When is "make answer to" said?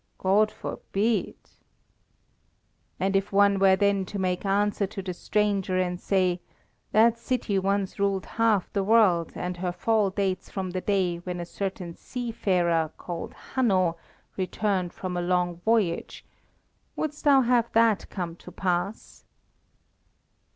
4.17-4.99